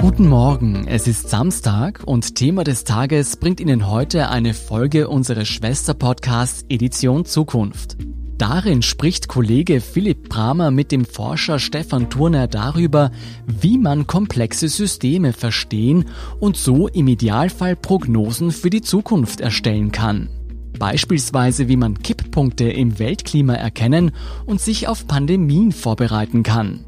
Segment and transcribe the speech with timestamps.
[0.00, 5.48] Guten Morgen, es ist Samstag und Thema des Tages bringt Ihnen heute eine Folge unseres
[5.48, 7.96] Schwesterpodcasts Edition Zukunft.
[8.38, 13.10] Darin spricht Kollege Philipp Bramer mit dem Forscher Stefan Turner darüber,
[13.48, 16.04] wie man komplexe Systeme verstehen
[16.38, 20.28] und so im Idealfall Prognosen für die Zukunft erstellen kann.
[20.78, 24.12] Beispielsweise wie man Kipppunkte im Weltklima erkennen
[24.46, 26.84] und sich auf Pandemien vorbereiten kann.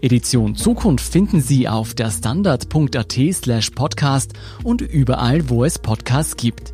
[0.00, 6.72] Edition Zukunft finden Sie auf der standard.at slash podcast und überall, wo es Podcasts gibt.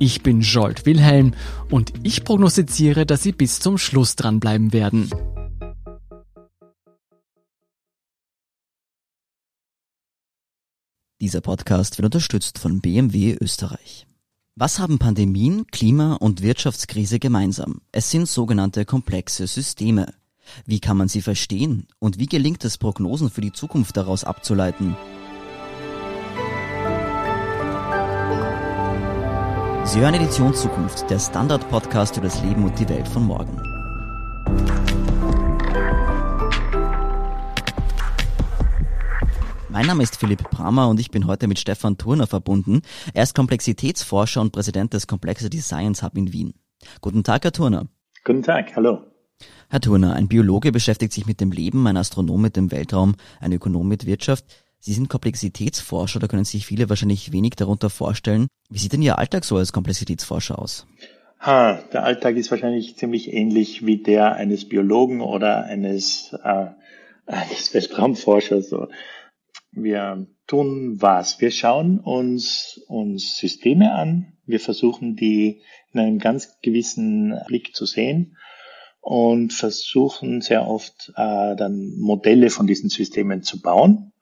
[0.00, 1.34] Ich bin Jolt Wilhelm
[1.70, 5.10] und ich prognostiziere, dass Sie bis zum Schluss dranbleiben werden.
[11.20, 14.06] Dieser Podcast wird unterstützt von BMW Österreich.
[14.54, 17.80] Was haben Pandemien, Klima und Wirtschaftskrise gemeinsam?
[17.92, 20.14] Es sind sogenannte komplexe Systeme.
[20.66, 24.96] Wie kann man sie verstehen und wie gelingt es, Prognosen für die Zukunft daraus abzuleiten?
[29.84, 33.56] Sie hören Edition Zukunft, der Standard-Podcast für das Leben und die Welt von morgen.
[39.70, 42.82] Mein Name ist Philipp Bramer und ich bin heute mit Stefan Turner verbunden.
[43.14, 46.54] Er ist Komplexitätsforscher und Präsident des Complexity Science Hub in Wien.
[47.00, 47.86] Guten Tag, Herr Turner.
[48.24, 49.06] Guten Tag, hallo.
[49.70, 53.52] Herr Turner, ein Biologe beschäftigt sich mit dem Leben, ein Astronom mit dem Weltraum, ein
[53.52, 54.44] Ökonom mit Wirtschaft.
[54.80, 58.46] Sie sind Komplexitätsforscher, da können sich viele wahrscheinlich wenig darunter vorstellen.
[58.70, 60.86] Wie sieht denn Ihr Alltag so als Komplexitätsforscher aus?
[61.40, 66.66] Ha, der Alltag ist wahrscheinlich ziemlich ähnlich wie der eines Biologen oder eines, äh,
[67.26, 68.74] eines Weltraumforschers.
[69.72, 71.40] Wir tun was?
[71.42, 74.32] Wir schauen uns, uns Systeme an.
[74.46, 75.60] Wir versuchen die
[75.92, 78.36] in einem ganz gewissen Blick zu sehen
[79.08, 84.12] und versuchen sehr oft äh, dann Modelle von diesen Systemen zu bauen.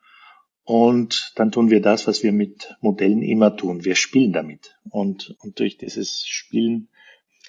[0.63, 3.85] Und dann tun wir das, was wir mit Modellen immer tun.
[3.85, 4.77] Wir spielen damit.
[4.89, 6.87] Und, und durch dieses Spielen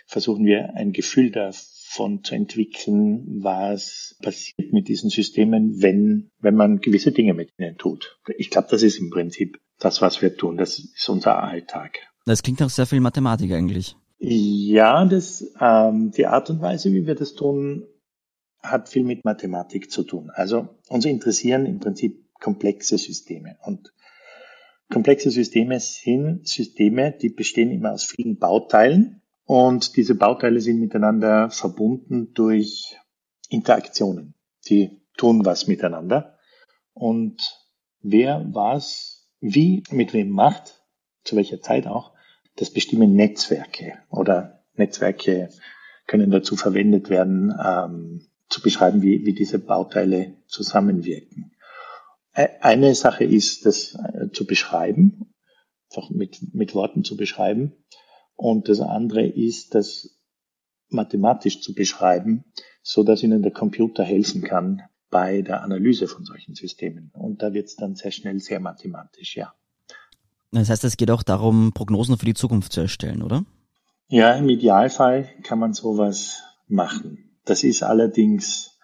[0.07, 6.79] versuchen wir ein Gefühl davon zu entwickeln, was passiert mit diesen Systemen, wenn, wenn man
[6.79, 8.17] gewisse Dinge mit ihnen tut.
[8.39, 10.57] Ich glaube, das ist im Prinzip das, was wir tun.
[10.57, 11.99] Das ist unser Alltag.
[12.25, 13.95] Das klingt auch sehr viel Mathematik eigentlich.
[14.19, 17.85] Ja, das, ähm, die Art und Weise, wie wir das tun,
[18.61, 20.31] hat viel mit Mathematik zu tun.
[20.33, 23.57] Also uns interessieren im Prinzip komplexe Systeme.
[23.63, 23.93] Und
[24.91, 29.21] komplexe Systeme sind Systeme, die bestehen immer aus vielen Bauteilen.
[29.45, 32.97] Und diese Bauteile sind miteinander verbunden durch
[33.49, 34.33] Interaktionen.
[34.67, 36.37] Die tun was miteinander.
[36.93, 37.41] Und
[38.01, 40.83] wer was wie mit wem macht,
[41.23, 42.16] zu welcher Zeit auch,
[42.57, 45.49] das bestimmen Netzwerke oder Netzwerke
[46.05, 51.51] können dazu verwendet werden, ähm, zu beschreiben, wie, wie diese Bauteile zusammenwirken.
[52.33, 55.33] Eine Sache ist, das äh, zu beschreiben,
[55.89, 57.73] einfach mit, mit Worten zu beschreiben.
[58.35, 60.19] Und das andere ist, das
[60.89, 62.45] mathematisch zu beschreiben,
[62.81, 67.11] so dass Ihnen der Computer helfen kann bei der Analyse von solchen Systemen.
[67.13, 69.53] Und da wird es dann sehr schnell sehr mathematisch, ja.
[70.51, 73.43] Das heißt, es geht auch darum, Prognosen für die Zukunft zu erstellen, oder?
[74.09, 77.37] Ja, im Idealfall kann man sowas machen.
[77.45, 78.77] Das ist allerdings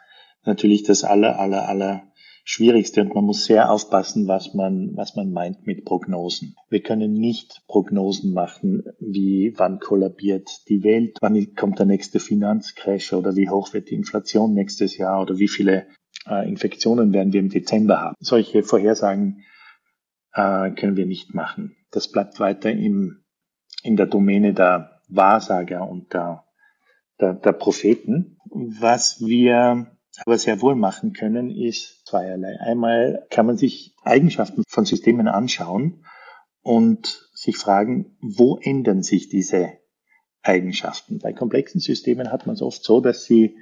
[0.44, 2.13] natürlich das aller, aller, aller
[2.46, 6.56] Schwierigste und man muss sehr aufpassen, was man, was man meint mit Prognosen.
[6.69, 13.13] Wir können nicht Prognosen machen, wie wann kollabiert die Welt, wann kommt der nächste Finanzcrash
[13.13, 15.88] oder wie hoch wird die Inflation nächstes Jahr oder wie viele
[16.28, 18.16] äh, Infektionen werden wir im Dezember haben.
[18.19, 19.46] Solche Vorhersagen
[20.34, 21.76] äh, können wir nicht machen.
[21.92, 23.24] Das bleibt weiter im,
[23.84, 26.46] in der Domäne der Wahrsager und der,
[27.20, 28.38] der, der Propheten.
[28.50, 29.88] Was wir
[30.26, 32.60] aber sehr wohl machen können, ist zweierlei.
[32.60, 36.06] Einmal kann man sich Eigenschaften von Systemen anschauen
[36.62, 39.74] und sich fragen, wo ändern sich diese
[40.44, 41.20] Eigenschaften?
[41.20, 43.58] Bei komplexen Systemen hat man es oft so, dass sie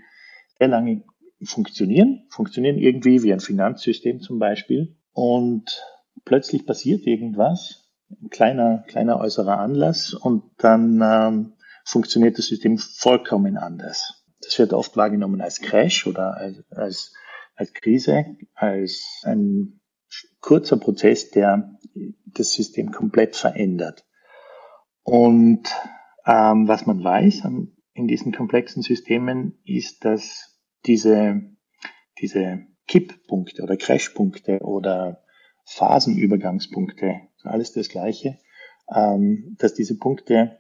[0.60, 1.04] sehr lange
[1.44, 5.82] funktionieren, funktionieren irgendwie wie ein Finanzsystem zum Beispiel und
[6.26, 11.54] plötzlich passiert irgendwas, ein kleiner, kleiner äußerer Anlass und dann ähm,
[11.86, 14.26] funktioniert das System vollkommen anders.
[14.42, 17.14] Das wird oft wahrgenommen als Crash oder als, als,
[17.56, 19.80] als Krise, als ein
[20.42, 21.78] kurzer Prozess, der
[22.26, 24.06] das System komplett verändert.
[25.04, 25.70] Und
[26.26, 27.44] ähm, was man weiß
[27.94, 31.42] in diesen komplexen Systemen ist, dass diese,
[32.20, 35.24] diese Kipppunkte oder Crashpunkte oder
[35.66, 38.40] Phasenübergangspunkte, alles das Gleiche,
[38.94, 40.60] ähm, dass diese Punkte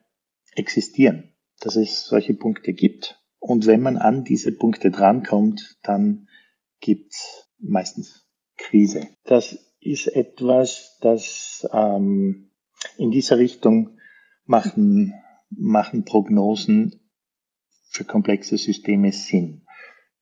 [0.55, 3.21] existieren, dass es solche Punkte gibt.
[3.39, 6.27] Und wenn man an diese Punkte drankommt, dann
[6.79, 8.27] gibt's meistens
[8.57, 9.07] Krise.
[9.23, 12.51] Das ist etwas, das ähm,
[12.97, 13.97] in dieser Richtung
[14.45, 15.13] machen,
[15.49, 16.99] machen Prognosen
[17.89, 19.65] für komplexe Systeme Sinn.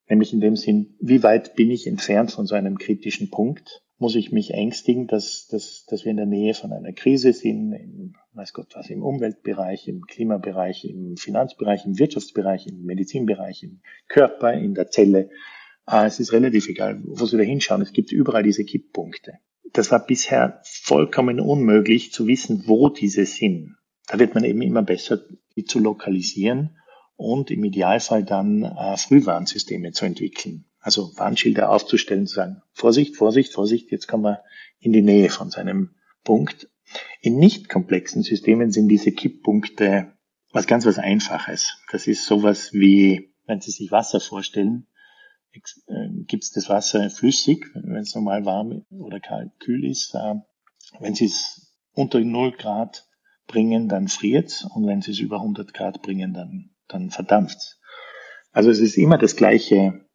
[0.07, 3.83] Nämlich in dem Sinn, wie weit bin ich entfernt von so einem kritischen Punkt?
[3.99, 7.73] Muss ich mich ängstigen, dass, dass, dass wir in der Nähe von einer Krise sind,
[7.73, 13.81] im, weiß Gott was, im Umweltbereich, im Klimabereich, im Finanzbereich, im Wirtschaftsbereich, im Medizinbereich, im
[14.07, 15.29] Körper, in der Zelle?
[15.85, 17.81] Ah, es ist relativ egal, wo Sie da hinschauen.
[17.81, 19.33] Es gibt überall diese Kipppunkte.
[19.73, 23.75] Das war bisher vollkommen unmöglich zu wissen, wo diese sind.
[24.07, 25.19] Da wird man eben immer besser,
[25.55, 26.77] die zu lokalisieren
[27.15, 30.65] und im Idealfall dann äh, Frühwarnsysteme zu entwickeln.
[30.79, 34.43] Also Warnschilder aufzustellen, zu sagen, Vorsicht, Vorsicht, Vorsicht, jetzt kommen wir
[34.79, 36.69] in die Nähe von seinem Punkt.
[37.21, 40.13] In nicht komplexen Systemen sind diese Kipppunkte
[40.51, 41.77] was ganz was Einfaches.
[41.91, 44.87] Das ist sowas wie, wenn Sie sich Wasser vorstellen,
[45.53, 45.61] äh,
[46.25, 50.15] gibt es das Wasser flüssig, wenn es normal warm oder kalt, kühl ist.
[50.15, 50.35] Äh,
[50.99, 53.07] wenn Sie es unter 0 Grad
[53.47, 57.77] bringen, dann friert und wenn Sie es über 100 Grad bringen, dann dann verdampft
[58.51, 60.05] Also es ist immer das gleiche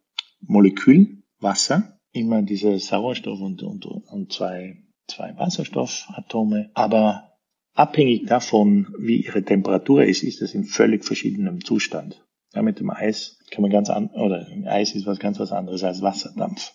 [0.46, 7.32] Molekül, Wasser, immer dieser Sauerstoff und, und, und zwei, zwei Wasserstoffatome, aber
[7.74, 12.24] abhängig davon, wie ihre Temperatur ist, ist es in völlig verschiedenem Zustand.
[12.54, 15.82] Ja, mit dem Eis kann man ganz an, oder Eis ist was ganz was anderes
[15.82, 16.72] als Wasserdampf.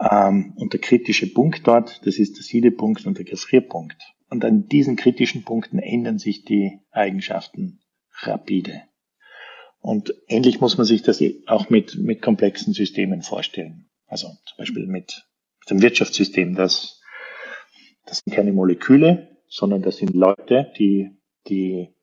[0.00, 4.14] Ähm, und der kritische Punkt dort, das ist der Siedepunkt und der Gefrierpunkt.
[4.30, 7.80] Und an diesen kritischen Punkten ändern sich die Eigenschaften
[8.22, 8.82] rapide.
[9.84, 13.90] Und ähnlich muss man sich das auch mit, mit komplexen Systemen vorstellen.
[14.06, 15.26] Also zum Beispiel mit,
[15.60, 16.54] mit dem Wirtschaftssystem.
[16.54, 17.02] Das,
[18.06, 21.10] das sind keine Moleküle, sondern das sind Leute, die,
[21.48, 21.94] die,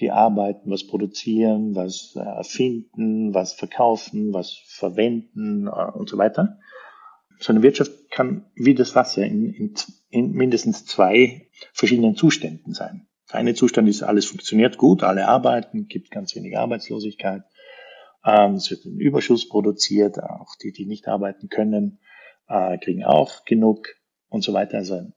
[0.00, 6.58] die arbeiten, was produzieren, was erfinden, was verkaufen, was verwenden äh, und so weiter.
[7.38, 9.74] So eine Wirtschaft kann wie das Wasser in, in,
[10.10, 13.06] in mindestens zwei verschiedenen Zuständen sein.
[13.32, 17.42] Der eine Zustand ist, alles funktioniert gut, alle arbeiten, gibt ganz wenig Arbeitslosigkeit.
[18.24, 21.98] Ähm, es wird ein Überschuss produziert, auch die, die nicht arbeiten können,
[22.48, 23.88] äh, kriegen auch genug
[24.28, 24.78] und so weiter.
[24.78, 25.14] Also einen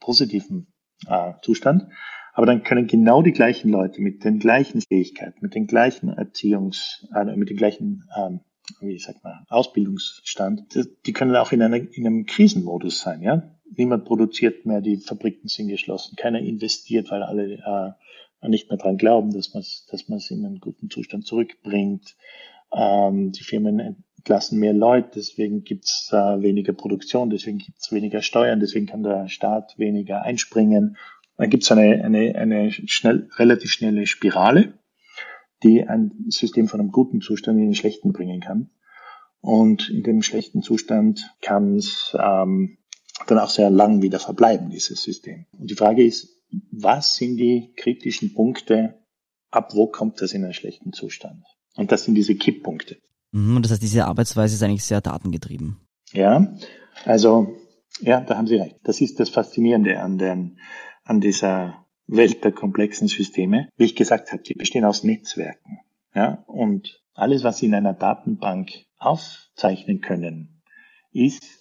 [0.00, 0.72] positiven
[1.06, 1.88] äh, Zustand.
[2.32, 7.06] Aber dann können genau die gleichen Leute mit den gleichen Fähigkeiten, mit den gleichen Erziehungs,
[7.14, 8.40] äh, mit den gleichen, ähm,
[8.80, 10.62] wie sagt man, Ausbildungsstand,
[11.04, 15.48] die können auch in, einer, in einem Krisenmodus sein, ja niemand produziert mehr, die Fabriken
[15.48, 17.96] sind geschlossen, keiner investiert, weil alle
[18.42, 22.16] äh, nicht mehr dran glauben, dass man es dass man's in einen guten Zustand zurückbringt.
[22.72, 28.60] Ähm, die Firmen entlassen mehr Leute, deswegen gibt's äh, weniger Produktion, deswegen gibt's weniger Steuern,
[28.60, 30.96] deswegen kann der Staat weniger einspringen.
[31.36, 34.74] Dann gibt's eine, eine, eine schnell, relativ schnelle Spirale,
[35.62, 38.70] die ein System von einem guten Zustand in den schlechten bringen kann.
[39.40, 42.76] Und in dem schlechten Zustand kann es ähm,
[43.26, 45.46] dann auch sehr lang wieder verbleiben, dieses System.
[45.52, 46.28] Und die Frage ist,
[46.70, 48.94] was sind die kritischen Punkte,
[49.50, 51.44] ab wo kommt das in einen schlechten Zustand?
[51.76, 52.98] Und das sind diese Kipppunkte.
[53.32, 55.80] Mhm, und das heißt, diese Arbeitsweise ist eigentlich sehr datengetrieben.
[56.12, 56.54] Ja,
[57.04, 57.56] also,
[58.00, 58.76] ja, da haben Sie recht.
[58.82, 60.58] Das ist das Faszinierende an, den,
[61.04, 63.68] an dieser Welt der komplexen Systeme.
[63.76, 65.78] Wie ich gesagt habe, die bestehen aus Netzwerken.
[66.14, 70.62] Ja, und alles, was Sie in einer Datenbank aufzeichnen können,
[71.12, 71.59] ist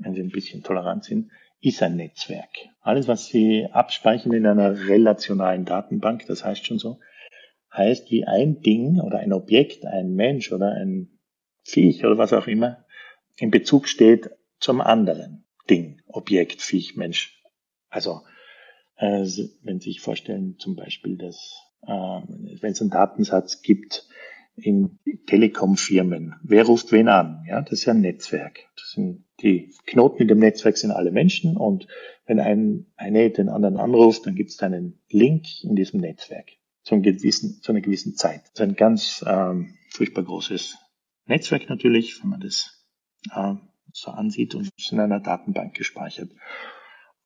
[0.00, 1.30] wenn Sie ein bisschen tolerant sind,
[1.60, 2.50] ist ein Netzwerk.
[2.80, 6.98] Alles, was Sie abspeichern in einer relationalen Datenbank, das heißt schon so,
[7.72, 11.18] heißt, wie ein Ding oder ein Objekt, ein Mensch oder ein
[11.62, 12.84] Viech oder was auch immer
[13.36, 17.40] in Bezug steht zum anderen Ding, Objekt, Viech, Mensch.
[17.88, 18.22] Also,
[18.96, 19.24] äh,
[19.62, 24.06] wenn Sie sich vorstellen, zum Beispiel, dass äh, wenn es einen Datensatz gibt,
[24.56, 26.34] in Telekom-Firmen.
[26.42, 27.44] Wer ruft wen an?
[27.48, 28.58] Ja, das ist ja ein Netzwerk.
[28.76, 31.86] Das sind die Knoten in dem Netzwerk sind alle Menschen und
[32.26, 36.50] wenn ein, eine den anderen anruft, dann gibt es einen Link in diesem Netzwerk
[36.82, 38.42] zu, einem gewissen, zu einer gewissen Zeit.
[38.42, 40.78] Das ist ein ganz ähm, furchtbar großes
[41.26, 42.86] Netzwerk natürlich, wenn man das
[43.34, 43.54] äh,
[43.92, 46.30] so ansieht und ist in einer Datenbank gespeichert.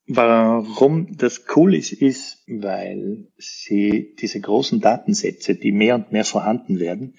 [0.07, 6.79] Warum das cool ist, ist, weil sie diese großen Datensätze, die mehr und mehr vorhanden
[6.79, 7.17] werden,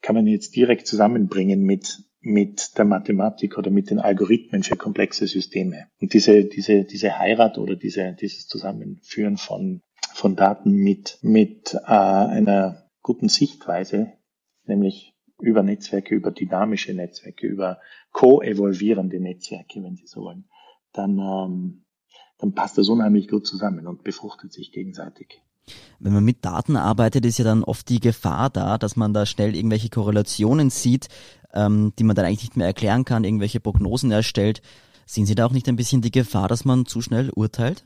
[0.00, 5.26] kann man jetzt direkt zusammenbringen mit, mit der Mathematik oder mit den Algorithmen für komplexe
[5.26, 5.88] Systeme.
[6.00, 9.82] Und diese, diese, diese Heirat oder diese, dieses Zusammenführen von,
[10.14, 14.12] von Daten mit, mit äh, einer guten Sichtweise,
[14.64, 17.80] nämlich über Netzwerke, über dynamische Netzwerke, über
[18.12, 20.44] co-evolvierende Netzwerke, wenn Sie so wollen,
[20.92, 21.82] dann ähm,
[22.42, 25.40] dann passt das unheimlich gut zusammen und befruchtet sich gegenseitig.
[25.98, 29.24] Wenn man mit Daten arbeitet, ist ja dann oft die Gefahr da, dass man da
[29.26, 31.08] schnell irgendwelche Korrelationen sieht,
[31.54, 34.62] ähm, die man dann eigentlich nicht mehr erklären kann, irgendwelche Prognosen erstellt.
[35.06, 37.84] Sehen Sie da auch nicht ein bisschen die Gefahr, dass man zu schnell urteilt?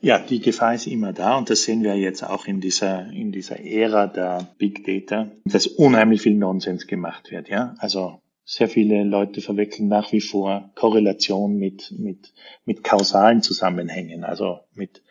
[0.00, 3.30] Ja, die Gefahr ist immer da und das sehen wir jetzt auch in dieser, in
[3.30, 7.76] dieser Ära der Big Data, dass unheimlich viel Nonsens gemacht wird, ja.
[7.78, 12.32] Also sehr viele Leute verwechseln nach wie vor Korrelation mit, mit,
[12.64, 15.02] mit kausalen Zusammenhängen, also mit,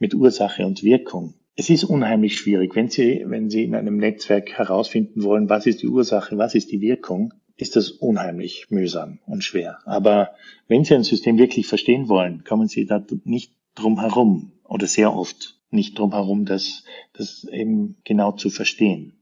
[0.00, 1.34] mit Ursache und Wirkung.
[1.54, 5.82] Es ist unheimlich schwierig, wenn Sie, wenn Sie in einem Netzwerk herausfinden wollen, was ist
[5.82, 9.78] die Ursache, was ist die Wirkung, ist das unheimlich mühsam und schwer.
[9.84, 10.30] Aber
[10.66, 15.14] wenn Sie ein System wirklich verstehen wollen, kommen Sie da nicht drum herum oder sehr
[15.14, 19.12] oft nicht drum herum, das, das eben genau zu verstehen.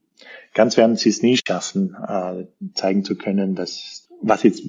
[0.54, 4.62] Ganz werden Sie es nie schaffen, äh, zeigen zu können, dass was jetzt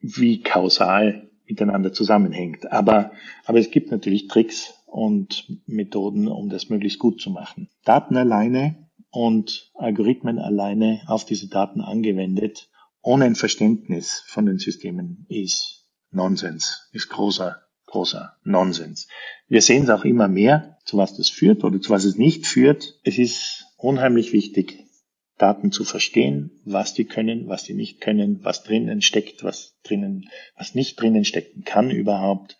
[0.00, 2.72] wie kausal miteinander zusammenhängt.
[2.72, 3.12] Aber,
[3.44, 7.68] aber es gibt natürlich Tricks und Methoden, um das möglichst gut zu machen.
[7.84, 12.68] Daten alleine und Algorithmen alleine auf diese Daten angewendet,
[13.02, 19.08] ohne ein Verständnis von den Systemen ist Nonsens, ist großer, großer Nonsens.
[19.48, 22.46] Wir sehen es auch immer mehr, zu was das führt oder zu was es nicht
[22.46, 23.00] führt.
[23.04, 24.86] Es ist unheimlich wichtig,
[25.38, 30.28] Daten zu verstehen, was die können, was die nicht können, was drinnen steckt, was drinnen,
[30.56, 32.58] was nicht drinnen stecken kann überhaupt.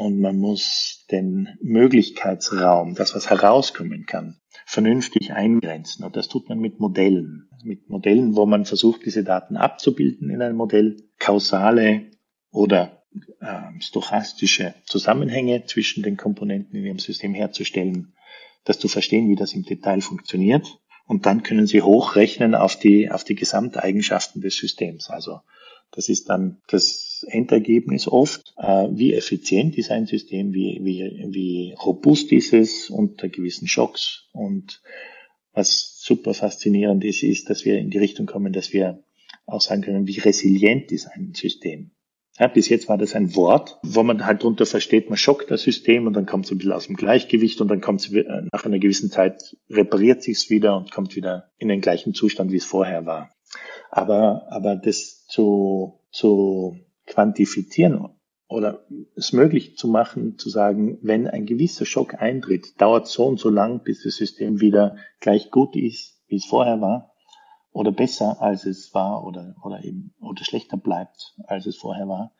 [0.00, 6.06] Und man muss den Möglichkeitsraum, das was herauskommen kann, vernünftig eingrenzen.
[6.06, 7.50] Und das tut man mit Modellen.
[7.64, 12.06] Mit Modellen, wo man versucht, diese Daten abzubilden in einem Modell, kausale
[12.50, 13.02] oder
[13.40, 18.14] äh, stochastische Zusammenhänge zwischen den Komponenten in ihrem System herzustellen,
[18.64, 20.80] das zu verstehen, wie das im Detail funktioniert
[21.10, 25.10] und dann können Sie hochrechnen auf die, auf die Gesamteigenschaften des Systems.
[25.10, 25.40] Also
[25.92, 31.74] das ist dann das Endergebnis oft, äh, wie effizient ist ein System, wie, wie, wie
[31.84, 34.28] robust ist es unter gewissen Schocks.
[34.32, 34.82] Und
[35.52, 39.02] was super faszinierend ist, ist, dass wir in die Richtung kommen, dass wir
[39.46, 41.90] auch sagen können, wie resilient ist ein System.
[42.38, 45.62] Ja, bis jetzt war das ein Wort, wo man halt drunter versteht, man schockt das
[45.62, 48.24] System und dann kommt es ein bisschen aus dem Gleichgewicht und dann kommt es äh,
[48.50, 52.52] nach einer gewissen Zeit, repariert sich es wieder und kommt wieder in den gleichen Zustand,
[52.52, 53.30] wie es vorher war.
[53.90, 58.08] Aber, aber das zu, zu quantifizieren
[58.48, 63.38] oder es möglich zu machen, zu sagen, wenn ein gewisser Schock eintritt, dauert so und
[63.38, 67.12] so lang, bis das System wieder gleich gut ist, wie es vorher war,
[67.72, 72.32] oder besser als es war oder, oder eben, oder schlechter bleibt als es vorher war,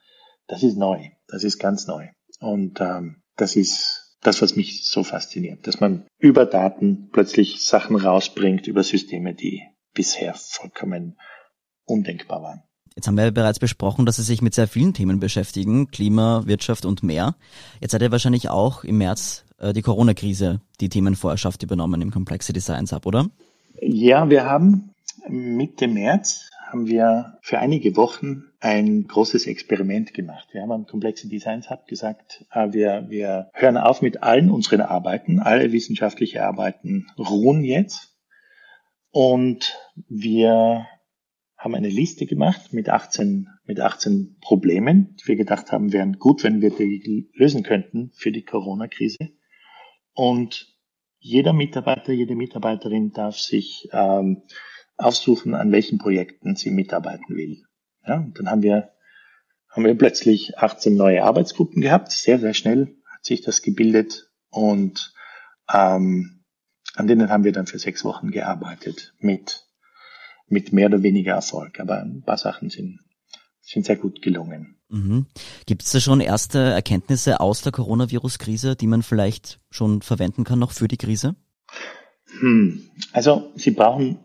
[0.49, 1.11] das ist neu.
[1.29, 2.09] Das ist ganz neu.
[2.41, 7.97] Und ähm, das ist das, was mich so fasziniert, dass man über Daten plötzlich Sachen
[7.97, 9.63] rausbringt, über Systeme, die
[9.95, 11.19] bisher vollkommen
[11.91, 12.63] undenkbar waren.
[12.97, 16.85] Jetzt haben wir bereits besprochen, dass Sie sich mit sehr vielen Themen beschäftigen, Klima, Wirtschaft
[16.85, 17.35] und mehr.
[17.81, 22.61] Jetzt hat er wahrscheinlich auch im März äh, die Corona-Krise die Themenvorherrschaft übernommen im Complexity
[22.61, 23.29] Science Hub, oder?
[23.81, 24.91] Ja, wir haben
[25.29, 30.49] Mitte März haben wir für einige Wochen ein großes Experiment gemacht.
[30.53, 34.81] Wir haben am Complexity Designs Hub gesagt, äh, wir, wir hören auf mit allen unseren
[34.81, 35.41] Arbeiten.
[35.41, 38.15] Alle wissenschaftlichen Arbeiten ruhen jetzt.
[39.11, 39.77] Und
[40.09, 40.87] wir
[41.61, 46.43] haben eine Liste gemacht mit 18, mit 18 Problemen, die wir gedacht haben, wären gut,
[46.43, 49.29] wenn wir die lösen könnten für die Corona-Krise.
[50.15, 50.75] Und
[51.19, 54.43] jeder Mitarbeiter, jede Mitarbeiterin darf sich ähm,
[54.97, 57.63] aussuchen, an welchen Projekten sie mitarbeiten will.
[58.07, 58.93] Ja, und dann haben wir,
[59.69, 62.11] haben wir plötzlich 18 neue Arbeitsgruppen gehabt.
[62.11, 65.13] Sehr, sehr schnell hat sich das gebildet und
[65.71, 66.43] ähm,
[66.95, 69.70] an denen haben wir dann für sechs Wochen gearbeitet mit,
[70.51, 71.81] mit mehr oder weniger Erfolg.
[71.81, 73.01] Aber ein paar Sachen sind,
[73.61, 74.77] sind sehr gut gelungen.
[74.89, 75.27] Mhm.
[75.67, 80.59] Gibt es da schon erste Erkenntnisse aus der Coronavirus-Krise, die man vielleicht schon verwenden kann
[80.59, 81.37] noch für die Krise?
[82.41, 82.83] Hm.
[83.13, 84.19] Also Sie brauchen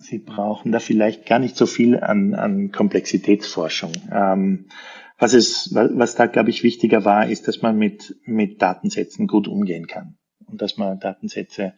[0.00, 3.92] Sie brauchen da vielleicht gar nicht so viel an, an Komplexitätsforschung.
[4.10, 4.70] Ähm,
[5.18, 9.46] was, ist, was da, glaube ich, wichtiger war, ist, dass man mit, mit Datensätzen gut
[9.46, 10.16] umgehen kann
[10.46, 11.74] und dass man Datensätze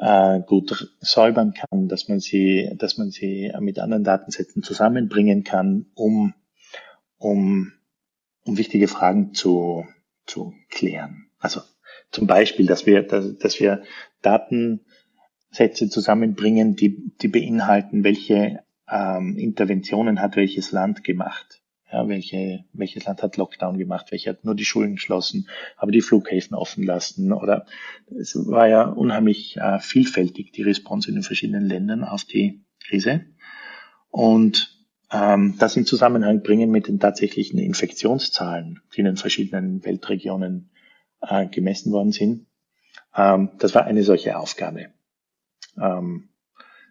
[0.00, 5.86] äh, gut säubern kann, dass man sie, dass man sie mit anderen Datensätzen zusammenbringen kann,
[5.94, 6.32] um,
[7.18, 7.72] um,
[8.44, 9.86] um wichtige Fragen zu,
[10.26, 11.26] zu klären.
[11.38, 11.60] Also
[12.10, 13.82] zum Beispiel, dass wir, dass, dass wir
[14.22, 14.80] Daten
[15.50, 21.59] Sätze zusammenbringen, die, die beinhalten, welche ähm, Interventionen hat welches Land gemacht.
[21.92, 26.02] Ja, welche, welches Land hat Lockdown gemacht, welche hat nur die Schulen geschlossen, aber die
[26.02, 27.32] Flughäfen offen lassen.
[27.32, 27.66] Oder
[28.16, 33.26] es war ja unheimlich äh, vielfältig, die Response in den verschiedenen Ländern auf die Krise.
[34.08, 34.78] Und
[35.10, 40.70] ähm, das in Zusammenhang bringen mit den tatsächlichen Infektionszahlen, die in den verschiedenen Weltregionen
[41.20, 42.46] äh, gemessen worden sind.
[43.16, 44.90] Ähm, das war eine solche Aufgabe
[45.76, 46.28] ähm,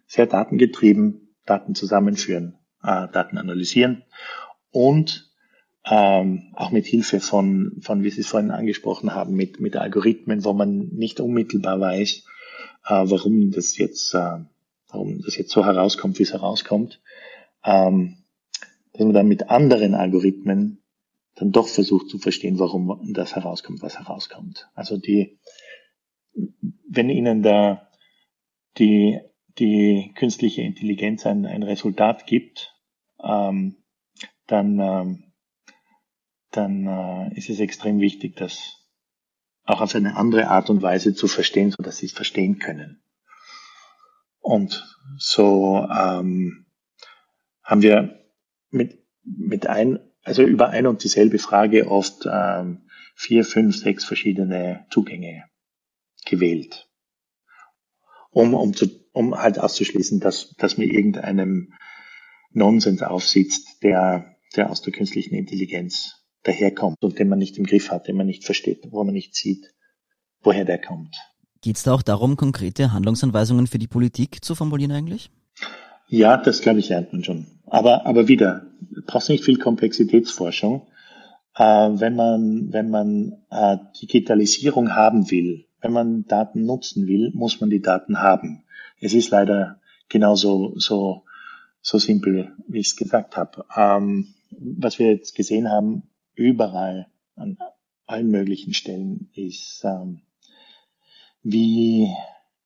[0.07, 4.03] sehr datengetrieben, Daten zusammenführen, äh, Daten analysieren
[4.71, 5.31] und
[5.85, 10.43] ähm, auch mit Hilfe von, von, wie Sie es vorhin angesprochen haben, mit, mit Algorithmen,
[10.43, 12.25] wo man nicht unmittelbar weiß,
[12.85, 14.39] äh, warum das jetzt, äh,
[14.89, 17.01] warum das jetzt so herauskommt, wie es herauskommt,
[17.63, 18.17] ähm,
[18.93, 20.83] dass man dann mit anderen Algorithmen
[21.35, 24.69] dann doch versucht zu verstehen, warum das herauskommt, was herauskommt.
[24.75, 25.39] Also die,
[26.89, 27.89] wenn Ihnen da
[28.77, 29.19] die,
[29.57, 32.75] die künstliche Intelligenz ein, ein Resultat gibt,
[33.23, 33.77] ähm,
[34.49, 35.23] dann, ähm,
[36.51, 38.75] dann äh, ist es extrem wichtig, das
[39.63, 43.03] auch auf eine andere Art und Weise zu verstehen, so dass sie es verstehen können.
[44.39, 44.83] Und
[45.17, 46.65] so ähm,
[47.63, 48.19] haben wir
[48.71, 54.87] mit, mit ein, also über ein und dieselbe Frage oft ähm, vier, fünf, sechs verschiedene
[54.89, 55.43] Zugänge
[56.25, 56.89] gewählt,
[58.31, 61.73] um, um, zu, um halt auszuschließen, dass, dass mir irgendeinem
[62.51, 67.91] Nonsens aufsitzt, der, der aus der künstlichen Intelligenz daherkommt und den man nicht im Griff
[67.91, 69.73] hat, den man nicht versteht, wo man nicht sieht,
[70.41, 71.15] woher der kommt.
[71.61, 75.29] Geht es da auch darum, konkrete Handlungsanweisungen für die Politik zu formulieren eigentlich?
[76.07, 77.47] Ja, das glaube ich lernt man schon.
[77.65, 78.65] Aber, aber wieder,
[79.05, 80.87] braucht nicht viel Komplexitätsforschung.
[81.55, 87.59] Äh, wenn man, wenn man äh, Digitalisierung haben will, wenn man Daten nutzen will, muss
[87.59, 88.63] man die Daten haben.
[89.01, 91.23] Es ist leider genauso so,
[91.81, 93.65] so simpel, wie ich es gesagt habe.
[93.75, 97.57] Ähm, was wir jetzt gesehen haben, überall an
[98.05, 100.21] allen möglichen Stellen ist, ähm,
[101.43, 102.09] wie,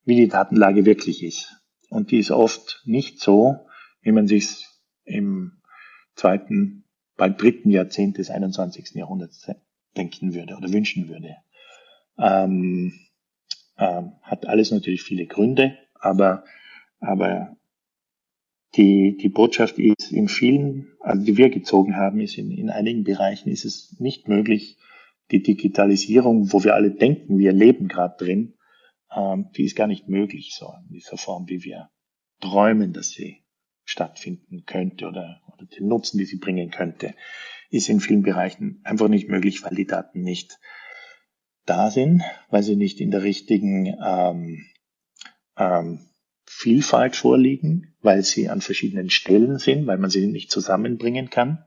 [0.06, 1.56] wie die Datenlage wirklich ist.
[1.90, 3.58] Und die ist oft nicht so,
[4.02, 4.66] wie man sich
[5.06, 5.62] im
[6.16, 6.86] zweiten,
[7.18, 8.92] bald dritten Jahrzehnt des 21.
[8.96, 9.48] Jahrhunderts
[9.96, 11.36] denken würde oder wünschen würde.
[12.18, 12.94] Ähm,
[13.78, 16.44] ähm, hat alles natürlich viele Gründe, aber,
[17.00, 17.56] aber
[18.75, 23.03] die, die Botschaft ist in vielen, also die wir gezogen haben, ist in, in einigen
[23.03, 24.77] Bereichen ist es nicht möglich,
[25.32, 28.56] die Digitalisierung, wo wir alle denken, wir leben gerade drin,
[29.16, 31.90] ähm, die ist gar nicht möglich so in dieser Form, wie wir
[32.40, 33.44] träumen, dass sie
[33.86, 37.14] stattfinden könnte oder, oder den Nutzen, die sie bringen könnte,
[37.70, 40.59] ist in vielen Bereichen einfach nicht möglich, weil die Daten nicht
[41.66, 44.66] da sind, weil sie nicht in der richtigen ähm,
[45.57, 46.09] ähm,
[46.64, 51.66] Vielfalt vorliegen, weil sie an verschiedenen Stellen sind, weil man sie nicht zusammenbringen kann,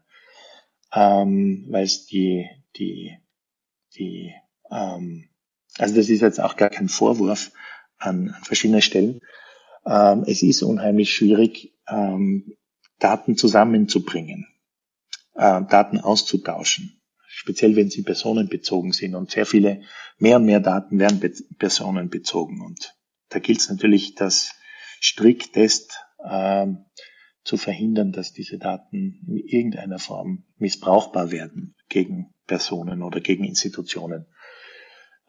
[0.90, 3.14] ähm, weil es die, die,
[3.94, 4.32] die,
[4.70, 5.28] ähm,
[5.76, 7.52] also das ist jetzt auch gar kein Vorwurf
[7.98, 9.20] an, an verschiedene Stellen.
[9.84, 12.56] Ähm, es ist unheimlich schwierig, ähm,
[12.98, 14.46] Daten zusammenzubringen,
[15.34, 19.82] äh, Daten auszutauschen, speziell wenn sie personenbezogen sind und sehr viele,
[20.16, 21.20] mehr und mehr Daten werden
[21.58, 22.96] personenbezogen und
[23.28, 24.55] da gilt es natürlich, dass
[25.00, 26.86] striktest ähm,
[27.44, 34.26] zu verhindern, dass diese Daten in irgendeiner Form missbrauchbar werden gegen Personen oder gegen Institutionen.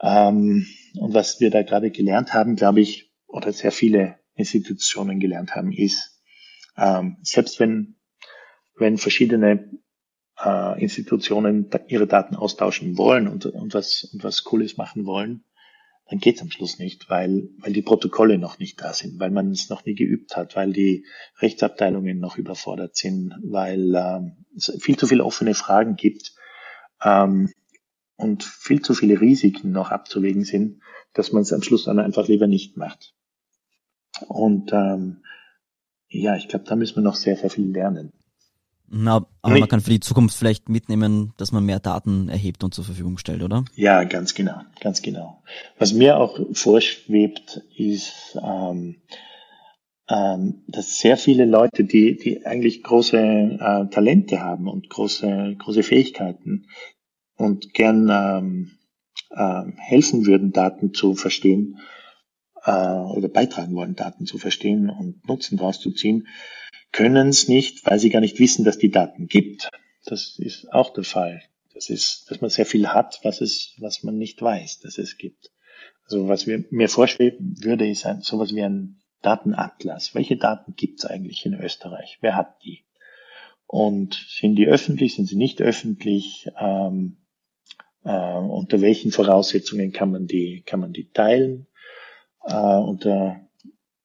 [0.00, 0.66] Ähm,
[0.98, 5.72] und was wir da gerade gelernt haben, glaube ich, oder sehr viele Institutionen gelernt haben,
[5.72, 6.22] ist,
[6.76, 7.96] ähm, selbst wenn,
[8.76, 9.70] wenn verschiedene
[10.38, 15.44] äh, Institutionen ihre Daten austauschen wollen und, und, was, und was Cooles machen wollen,
[16.08, 19.50] dann geht's am Schluss nicht, weil, weil die Protokolle noch nicht da sind, weil man
[19.50, 21.04] es noch nie geübt hat, weil die
[21.40, 26.34] Rechtsabteilungen noch überfordert sind, weil ähm, es viel zu viele offene Fragen gibt
[27.04, 27.52] ähm,
[28.16, 30.80] und viel zu viele Risiken noch abzuwägen sind,
[31.12, 33.14] dass man es am Schluss dann einfach lieber nicht macht.
[34.28, 35.22] Und ähm,
[36.08, 38.12] ja, ich glaube, da müssen wir noch sehr, sehr viel lernen.
[38.90, 42.72] Na, aber man kann für die Zukunft vielleicht mitnehmen, dass man mehr Daten erhebt und
[42.72, 43.64] zur Verfügung stellt, oder?
[43.74, 45.42] Ja, ganz genau, ganz genau.
[45.78, 48.96] Was mir auch vorschwebt, ist, ähm,
[50.08, 55.82] ähm, dass sehr viele Leute, die, die eigentlich große äh, Talente haben und große, große
[55.82, 56.66] Fähigkeiten
[57.36, 58.78] und gern ähm,
[59.30, 61.78] äh, helfen würden, Daten zu verstehen
[62.64, 66.26] äh, oder beitragen wollen, Daten zu verstehen und Nutzen daraus zu ziehen,
[66.92, 69.70] können es nicht, weil sie gar nicht wissen, dass die Daten gibt.
[70.04, 71.42] Das ist auch der Fall.
[71.74, 75.18] Das ist, dass man sehr viel hat, was es, was man nicht weiß, dass es
[75.18, 75.52] gibt.
[76.04, 80.14] Also was mir, mir vorschweben würde, ist ein, sowas wie ein Datenatlas.
[80.14, 82.18] Welche Daten gibt es eigentlich in Österreich?
[82.20, 82.84] Wer hat die?
[83.66, 86.48] Und sind die öffentlich, sind sie nicht öffentlich?
[86.58, 87.18] Ähm,
[88.04, 91.66] äh, unter welchen Voraussetzungen kann man die, kann man die teilen?
[92.44, 93.47] Äh, unter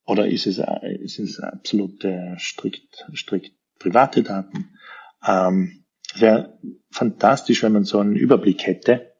[0.06, 0.62] oder ist es,
[1.00, 4.78] ist es absolut äh, strikt, strikt private Daten?
[5.26, 5.86] Ähm,
[6.16, 6.60] wäre
[6.92, 9.14] fantastisch, wenn man so einen Überblick hätte,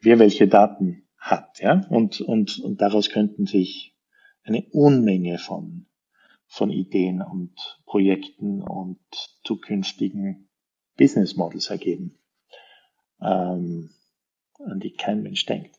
[0.00, 3.96] wer welche Daten hat, ja, und, und, und daraus könnten sich
[4.44, 5.86] eine Unmenge von,
[6.46, 9.00] von Ideen und Projekten und
[9.44, 10.48] zukünftigen
[10.96, 12.18] Business Models ergeben,
[13.20, 13.90] ähm,
[14.58, 15.76] an die kein Mensch denkt.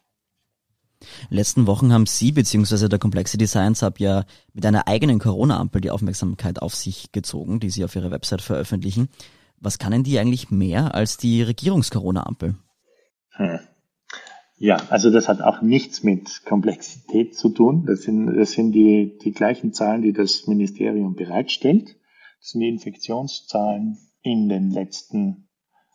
[1.29, 2.88] Letzten Wochen haben Sie bzw.
[2.88, 7.69] der Complexity Science Hub ja mit einer eigenen Corona-Ampel die Aufmerksamkeit auf sich gezogen, die
[7.69, 9.10] Sie auf Ihrer Website veröffentlichen.
[9.60, 12.55] Was kann denn die eigentlich mehr als die Regierungs-Corona-Ampel?
[13.31, 13.60] Hm.
[14.60, 17.86] Ja, also das hat auch nichts mit Komplexität zu tun.
[17.86, 21.95] Das sind, das sind die, die gleichen Zahlen, die das Ministerium bereitstellt.
[22.39, 25.47] Das sind die Infektionszahlen in den letzten,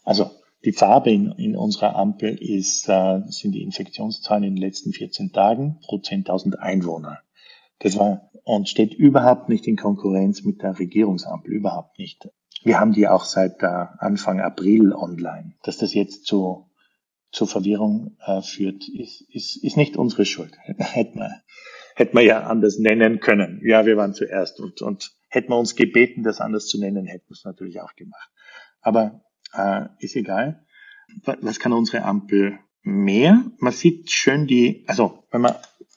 [0.05, 0.31] also
[0.65, 5.33] die Farbe in, in unserer Ampel ist, äh, sind die Infektionszahlen in den letzten 14
[5.33, 7.19] Tagen pro 10.000 Einwohner.
[7.81, 12.29] Das war und steht überhaupt nicht in Konkurrenz mit der Regierungsampel, überhaupt nicht.
[12.65, 15.55] Wir haben die auch seit äh, Anfang April online.
[15.63, 16.69] Dass das jetzt zu,
[17.31, 20.57] zur Verwirrung äh, führt, ist, ist, ist nicht unsere Schuld.
[20.65, 21.43] hätten wir,
[21.95, 23.61] hätten wir ja anders nennen können.
[23.65, 27.29] Ja, wir waren zuerst und, und hätten wir uns gebeten, das anders zu nennen, hätten
[27.29, 28.31] wir es natürlich auch gemacht.
[28.81, 30.65] Aber äh, ist egal.
[31.25, 33.45] Was kann unsere Ampel mehr?
[33.59, 35.55] Man sieht schön die, also wenn man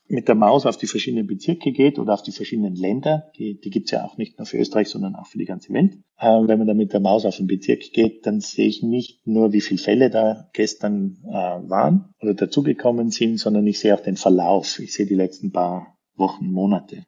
[0.07, 3.69] mit der Maus auf die verschiedenen Bezirke geht oder auf die verschiedenen Länder, die, die
[3.71, 5.95] gibt's ja auch nicht nur für Österreich, sondern auch für die ganze Welt.
[6.17, 9.25] Äh, wenn man da mit der Maus auf den Bezirk geht, dann sehe ich nicht
[9.25, 14.01] nur, wie viele Fälle da gestern äh, waren oder dazugekommen sind, sondern ich sehe auch
[14.01, 14.79] den Verlauf.
[14.79, 17.05] Ich sehe die letzten paar Wochen, Monate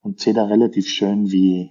[0.00, 1.70] und sehe da relativ schön, wie,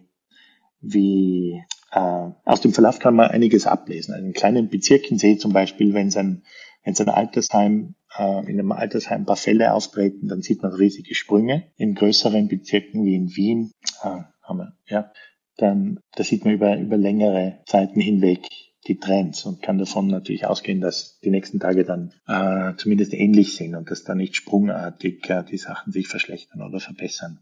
[0.79, 1.61] wie
[1.93, 4.13] äh, aus dem Verlauf kann man einiges ablesen.
[4.13, 6.43] Also in kleinen Bezirken sehe ich zum Beispiel, wenn es ein,
[6.83, 10.73] wenn es ein Altersheim, äh, in einem Altersheim ein paar Fälle auftreten, dann sieht man
[10.73, 11.71] riesige Sprünge.
[11.77, 15.11] In größeren Bezirken wie in Wien, äh, haben wir, ja,
[15.57, 18.47] dann, da sieht man über, über längere Zeiten hinweg
[18.87, 23.55] die Trends und kann davon natürlich ausgehen, dass die nächsten Tage dann äh, zumindest ähnlich
[23.55, 27.39] sind und dass da nicht sprungartig äh, die Sachen sich verschlechtern oder verbessern.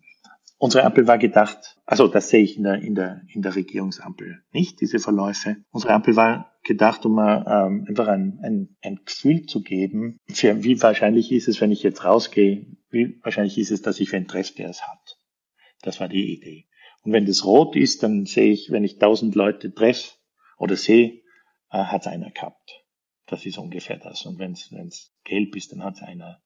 [0.63, 4.43] Unsere Ampel war gedacht, also das sehe ich in der, in der, in der Regierungsampel
[4.51, 5.55] nicht, diese Verläufe.
[5.71, 10.79] Unsere Ampel war gedacht, um ähm, einfach ein, ein, ein Gefühl zu geben, für wie
[10.79, 14.53] wahrscheinlich ist es, wenn ich jetzt rausgehe, wie wahrscheinlich ist es, dass ich wen treffe,
[14.53, 15.17] der es hat.
[15.81, 16.67] Das war die Idee.
[17.01, 20.11] Und wenn das rot ist, dann sehe ich, wenn ich tausend Leute treffe
[20.59, 21.23] oder sehe,
[21.71, 22.83] äh, hat es einer gehabt.
[23.25, 24.27] Das ist ungefähr das.
[24.27, 26.39] Und wenn es gelb ist, dann hat es einer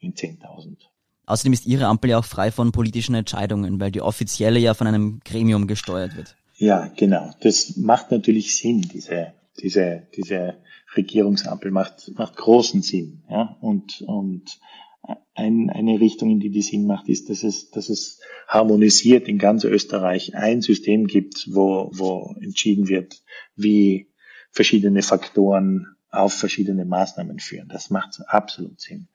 [0.00, 0.78] in 10.000.
[1.26, 4.86] Außerdem ist Ihre Ampel ja auch frei von politischen Entscheidungen, weil die offizielle ja von
[4.86, 6.36] einem Gremium gesteuert wird.
[6.56, 7.30] Ja, genau.
[7.40, 10.56] Das macht natürlich Sinn, diese, diese, diese
[10.96, 13.22] Regierungsampel macht, macht großen Sinn.
[13.28, 13.56] Ja?
[13.60, 14.58] Und, und
[15.34, 19.38] ein, eine Richtung, in die die Sinn macht, ist, dass es, dass es harmonisiert in
[19.38, 23.22] ganz Österreich ein System gibt, wo, wo entschieden wird,
[23.56, 24.08] wie
[24.50, 27.68] verschiedene Faktoren auf verschiedene Maßnahmen führen.
[27.68, 29.08] Das macht absolut Sinn.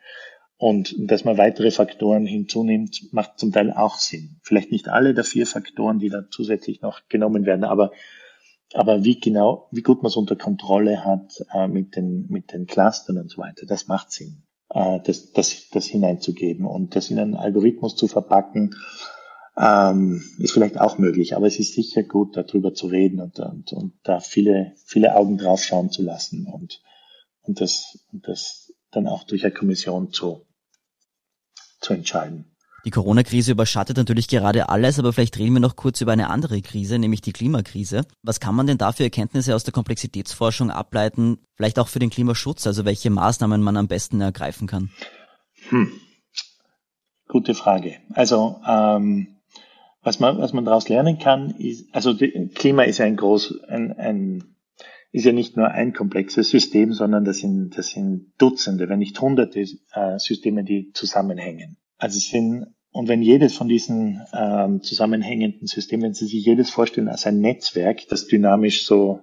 [0.59, 4.41] Und dass man weitere Faktoren hinzunimmt, macht zum Teil auch Sinn.
[4.43, 7.93] Vielleicht nicht alle der vier Faktoren, die da zusätzlich noch genommen werden, aber,
[8.73, 12.67] aber wie genau, wie gut man es unter Kontrolle hat äh, mit, den, mit den
[12.67, 17.19] Clustern und so weiter, das macht Sinn, äh, das, das, das hineinzugeben und das in
[17.19, 18.75] einen Algorithmus zu verpacken,
[19.57, 23.71] ähm, ist vielleicht auch möglich, aber es ist sicher gut, darüber zu reden und, und,
[23.71, 26.81] und da viele, viele Augen drauf schauen zu lassen und,
[27.43, 30.45] und das, und das dann auch durch eine Kommission zu,
[31.79, 32.45] zu entscheiden.
[32.85, 36.61] Die Corona-Krise überschattet natürlich gerade alles, aber vielleicht reden wir noch kurz über eine andere
[36.61, 38.05] Krise, nämlich die Klimakrise.
[38.23, 42.09] Was kann man denn da für Erkenntnisse aus der Komplexitätsforschung ableiten, vielleicht auch für den
[42.09, 44.91] Klimaschutz, also welche Maßnahmen man am besten ergreifen kann?
[45.69, 45.91] Hm.
[47.27, 47.97] Gute Frage.
[48.13, 49.39] Also ähm,
[50.01, 52.15] was man was man daraus lernen kann, ist also
[52.55, 54.55] Klima ist ein groß ein, ein
[55.11, 59.19] ist ja nicht nur ein komplexes System, sondern das sind, das sind Dutzende, wenn nicht
[59.19, 61.77] hunderte äh, Systeme, die zusammenhängen.
[61.97, 66.69] Also es sind, und wenn jedes von diesen ähm, zusammenhängenden Systemen, wenn Sie sich jedes
[66.69, 69.21] vorstellen als ein Netzwerk, das dynamisch so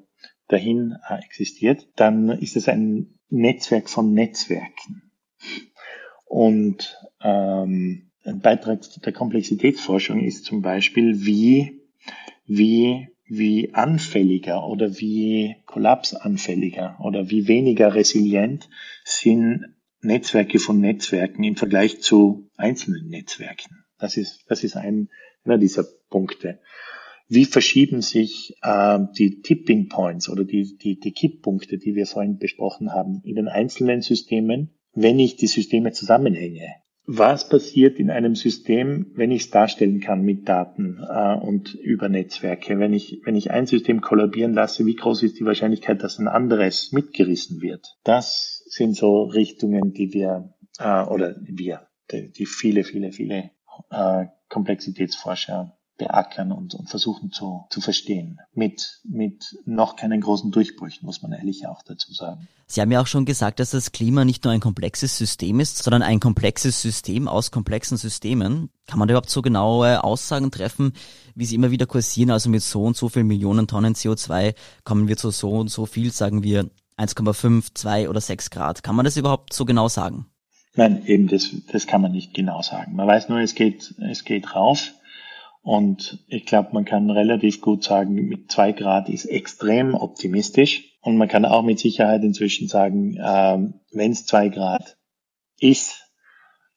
[0.49, 5.11] dahin äh, existiert, dann ist es ein Netzwerk von Netzwerken.
[6.25, 11.81] Und ähm, ein Beitrag der Komplexitätsforschung ist zum Beispiel, wie,
[12.45, 18.69] wie wie anfälliger oder wie kollapsanfälliger oder wie weniger resilient
[19.05, 19.67] sind
[20.01, 23.85] Netzwerke von Netzwerken im Vergleich zu einzelnen Netzwerken.
[23.99, 25.09] Das ist, das ist ein,
[25.45, 26.61] einer dieser Punkte.
[27.29, 32.39] Wie verschieben sich äh, die Tipping Points oder die, die, die Kipppunkte, die wir vorhin
[32.39, 36.77] besprochen haben, in den einzelnen Systemen, wenn ich die Systeme zusammenhänge?
[37.07, 42.09] Was passiert in einem System, wenn ich es darstellen kann mit Daten äh, und über
[42.09, 42.79] Netzwerke.
[42.81, 46.29] Wenn ich, wenn ich ein System kollabieren lasse, wie groß ist die Wahrscheinlichkeit, dass ein
[46.29, 47.97] anderes mitgerissen wird?
[48.03, 53.51] Das sind so Richtungen, die wir, äh, oder wir, die, die viele, viele, viele
[53.91, 58.41] äh, Komplexitätsforscher beackern und, und versuchen zu, zu verstehen.
[58.55, 62.49] Mit, mit noch keinen großen Durchbrüchen, muss man ehrlich auch dazu sagen.
[62.67, 65.79] Sie haben ja auch schon gesagt, dass das Klima nicht nur ein komplexes System ist,
[65.79, 68.71] sondern ein komplexes System aus komplexen Systemen.
[68.87, 70.93] Kann man da überhaupt so genaue Aussagen treffen,
[71.35, 72.31] wie sie immer wieder kursieren?
[72.31, 74.55] Also mit so und so viel Millionen Tonnen CO2
[74.85, 78.83] kommen wir zu so und so viel, sagen wir 1,5, 2 oder 6 Grad.
[78.83, 80.27] Kann man das überhaupt so genau sagen?
[80.75, 82.97] Nein, eben das, das kann man nicht genau sagen.
[82.97, 84.93] Man weiß nur, es geht, es geht rauf.
[85.67, 90.97] Und ich glaube, man kann relativ gut sagen, mit zwei Grad ist extrem optimistisch.
[91.01, 94.97] Und man kann auch mit Sicherheit inzwischen sagen, ähm, wenn es zwei Grad
[95.59, 96.05] ist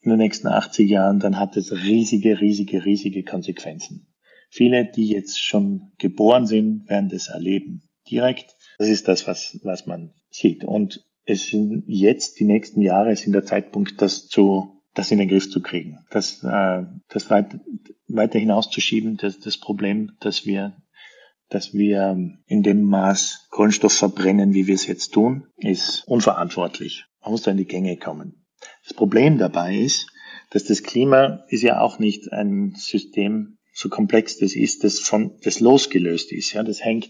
[0.02, 4.08] in den nächsten 80 Jahren, dann hat es riesige, riesige, riesige Konsequenzen.
[4.50, 7.84] Viele, die jetzt schon geboren sind, werden das erleben.
[8.10, 8.56] Direkt.
[8.80, 10.64] Das ist das, was, was man sieht.
[10.64, 15.30] Und es sind jetzt die nächsten Jahre sind der Zeitpunkt, das zu, das in den
[15.30, 16.00] Griff zu kriegen.
[16.10, 17.58] Das, äh, das weit,
[18.10, 20.76] weiter hinauszuschieben, das, das Problem, dass wir
[21.52, 27.06] dass wir in dem Maß Kohlenstoff verbrennen, wie wir es jetzt tun, ist unverantwortlich.
[27.24, 28.46] Man muss da in die Gänge kommen.
[28.84, 30.12] Das Problem dabei ist,
[30.52, 35.40] dass das Klima ist ja auch nicht ein System, so komplex das ist, das von,
[35.44, 36.54] das losgelöst ist.
[36.54, 37.10] Ja, das hängt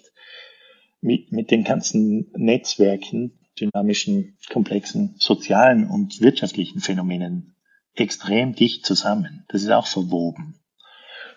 [1.02, 7.56] mit, mit den ganzen Netzwerken, dynamischen, komplexen sozialen und wirtschaftlichen Phänomenen
[8.00, 9.46] extrem dicht zusammen.
[9.50, 10.60] Das ist auch verwoben.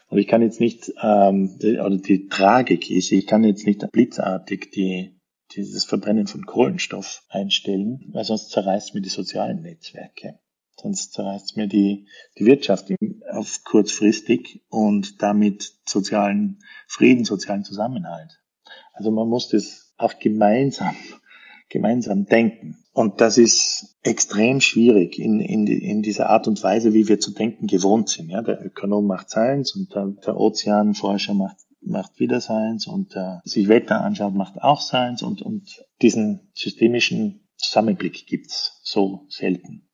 [0.09, 4.71] Und ich kann jetzt nicht, ähm, oder die Tragik ist, ich kann jetzt nicht blitzartig
[4.71, 5.19] die,
[5.53, 10.39] dieses Verbrennen von Kohlenstoff einstellen, weil sonst zerreißt mir die sozialen Netzwerke.
[10.77, 12.07] Sonst zerreißt mir die,
[12.39, 12.89] die Wirtschaft
[13.31, 18.43] auf kurzfristig und damit sozialen Frieden, sozialen Zusammenhalt.
[18.93, 20.97] Also man muss das auch gemeinsam,
[21.73, 22.77] gemeinsam denken.
[22.93, 27.33] Und das ist extrem schwierig in, in, in dieser Art und Weise, wie wir zu
[27.33, 28.29] denken gewohnt sind.
[28.29, 33.41] Ja, der Ökonom macht Science und der, der Ozeanforscher macht, macht wieder Science und der
[33.45, 39.89] sich Wetter anschaut, macht auch Science und, und diesen systemischen Zusammenblick gibt's so selten,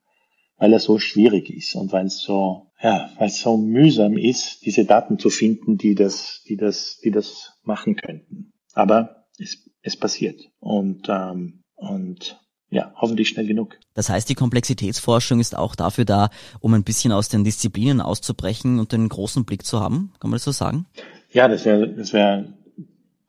[0.57, 4.64] weil er so schwierig ist und weil es so, ja, weil es so mühsam ist,
[4.64, 8.53] diese Daten zu finden, die das, die das, die das machen könnten.
[8.73, 12.38] Aber es, es passiert und ähm, und
[12.71, 13.79] ja, hoffentlich schnell genug.
[13.95, 16.29] Das heißt, die Komplexitätsforschung ist auch dafür da,
[16.61, 20.12] um ein bisschen aus den Disziplinen auszubrechen und den großen Blick zu haben.
[20.21, 20.87] Kann man das so sagen?
[21.33, 22.53] Ja, das wäre, das wäre,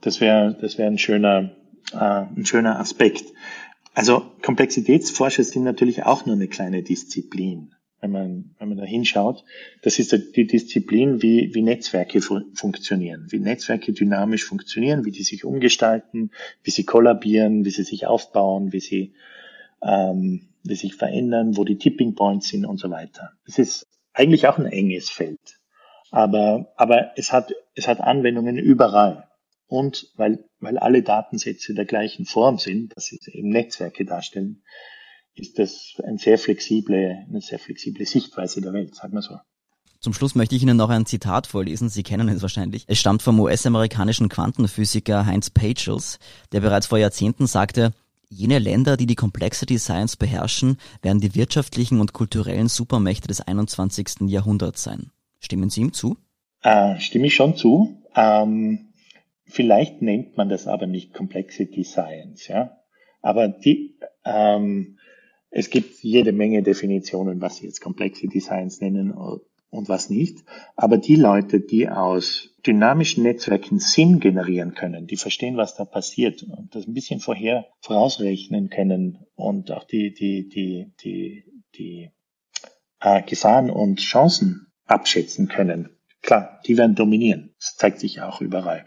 [0.02, 1.52] das wäre, das wäre ein schöner,
[1.94, 3.24] äh, ein schöner Aspekt.
[3.94, 9.44] Also Komplexitätsforscher sind natürlich auch nur eine kleine Disziplin wenn man, wenn man da hinschaut.
[9.82, 15.24] Das ist die Disziplin, wie, wie Netzwerke fu funktionieren, wie Netzwerke dynamisch funktionieren, wie die
[15.24, 16.32] sich umgestalten,
[16.64, 19.14] wie sie kollabieren, wie sie sich aufbauen, wie sie,
[19.82, 23.32] ähm, wie sich verändern, wo die Tipping Points sind und so weiter.
[23.46, 25.60] Das ist eigentlich auch ein enges Feld.
[26.12, 29.28] Aber, aber es hat, es hat Anwendungen überall.
[29.68, 34.64] Und weil, weil alle Datensätze der gleichen Form sind, dass sie eben Netzwerke darstellen,
[35.40, 39.38] ist das ein sehr flexible, eine sehr flexible Sichtweise der Welt, sagen wir so.
[40.00, 41.90] Zum Schluss möchte ich Ihnen noch ein Zitat vorlesen.
[41.90, 42.86] Sie kennen es wahrscheinlich.
[42.88, 46.20] Es stammt vom US-amerikanischen Quantenphysiker Heinz Pagels,
[46.54, 47.92] der bereits vor Jahrzehnten sagte,
[48.30, 54.30] jene Länder, die die Complexity Science beherrschen, werden die wirtschaftlichen und kulturellen Supermächte des 21.
[54.30, 55.12] Jahrhunderts sein.
[55.40, 56.16] Stimmen Sie ihm zu?
[56.62, 58.02] Äh, stimme ich schon zu.
[58.16, 58.94] Ähm,
[59.46, 62.78] vielleicht nennt man das aber nicht Complexity Science, ja.
[63.22, 64.99] Aber die, ähm,
[65.52, 70.44] es gibt jede Menge Definitionen, was sie jetzt Complexity Science nennen und was nicht.
[70.76, 76.44] Aber die Leute, die aus dynamischen Netzwerken Sinn generieren können, die verstehen, was da passiert
[76.44, 81.44] und das ein bisschen vorher vorausrechnen können und auch die, die, die, die,
[81.76, 82.12] die
[83.00, 85.90] äh, Gefahren und Chancen abschätzen können.
[86.22, 87.54] Klar, die werden dominieren.
[87.58, 88.86] Das zeigt sich auch überall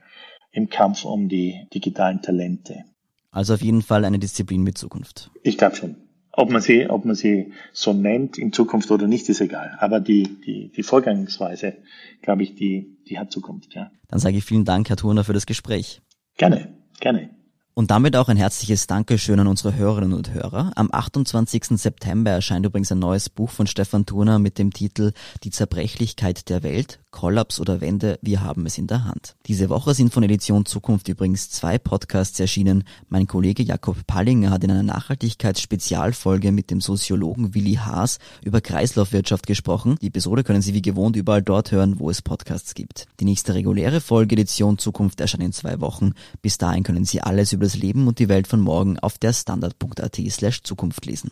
[0.51, 2.85] im Kampf um die digitalen Talente.
[3.31, 5.31] Also auf jeden Fall eine Disziplin mit Zukunft.
[5.43, 5.97] Ich glaube schon.
[6.35, 9.77] Ob man sie, ob man sie so nennt in Zukunft oder nicht, ist egal.
[9.79, 11.77] Aber die, die, die Vorgangsweise,
[12.23, 13.91] glaube ich, die, die hat Zukunft, ja.
[14.09, 16.01] Dann sage ich vielen Dank, Herr Turner, für das Gespräch.
[16.39, 17.31] Gerne, gerne.
[17.75, 20.73] Und damit auch ein herzliches Dankeschön an unsere Hörerinnen und Hörer.
[20.77, 21.79] Am 28.
[21.79, 26.63] September erscheint übrigens ein neues Buch von Stefan Turner mit dem Titel Die Zerbrechlichkeit der
[26.63, 29.37] Welt, Kollaps oder Wende, wir haben es in der Hand.
[29.47, 32.85] Diese Woche sind von Edition Zukunft übrigens zwei Podcasts erschienen.
[33.09, 39.47] Mein Kollege Jakob Pallinger hat in einer Nachhaltigkeitsspezialfolge mit dem Soziologen Willi Haas über Kreislaufwirtschaft
[39.47, 39.97] gesprochen.
[40.03, 43.07] Die Episode können Sie wie gewohnt überall dort hören, wo es Podcasts gibt.
[43.21, 46.13] Die nächste reguläre Folge Edition Zukunft erscheint in zwei Wochen.
[46.43, 49.33] Bis dahin können Sie alles über das Leben und die Welt von morgen auf der
[49.33, 51.31] standard.at slash Zukunft lesen.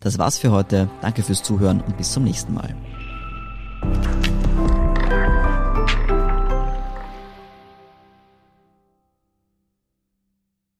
[0.00, 0.88] Das war's für heute.
[1.02, 2.74] Danke fürs Zuhören und bis zum nächsten Mal.